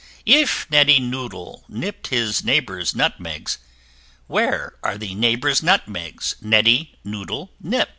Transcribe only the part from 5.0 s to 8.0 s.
neighbour's Nutmegs Neddy Noodle nipp'd?